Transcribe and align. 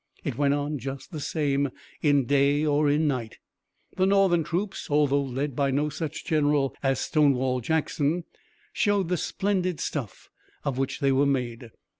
It 0.23 0.35
went 0.35 0.55
on 0.55 0.79
just 0.79 1.11
the 1.11 1.19
same 1.19 1.69
in 2.01 2.25
day 2.25 2.65
or 2.65 2.89
in 2.89 3.07
night. 3.07 3.37
The 3.97 4.07
Northern 4.07 4.43
troops, 4.43 4.89
although 4.89 5.21
led 5.25 5.55
by 5.55 5.69
no 5.69 5.89
such 5.89 6.25
general 6.25 6.75
as 6.81 6.99
Stonewall 6.99 7.61
Jackson, 7.61 8.23
showed 8.73 9.09
the 9.09 9.15
splendid 9.17 9.79
stuff 9.79 10.31
of 10.65 10.79
which 10.79 11.01
they 11.01 11.11
were 11.11 11.27
made. 11.27 11.69